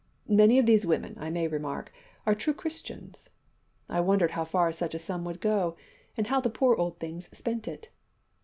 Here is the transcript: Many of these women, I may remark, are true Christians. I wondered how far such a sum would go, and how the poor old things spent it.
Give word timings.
Many 0.33 0.57
of 0.57 0.65
these 0.65 0.83
women, 0.83 1.15
I 1.19 1.29
may 1.29 1.47
remark, 1.47 1.93
are 2.25 2.33
true 2.33 2.55
Christians. 2.55 3.29
I 3.87 3.99
wondered 4.01 4.31
how 4.31 4.43
far 4.45 4.71
such 4.71 4.95
a 4.95 4.97
sum 4.97 5.23
would 5.25 5.39
go, 5.39 5.77
and 6.17 6.25
how 6.25 6.41
the 6.41 6.49
poor 6.49 6.75
old 6.75 6.97
things 6.97 7.29
spent 7.37 7.67
it. 7.67 7.89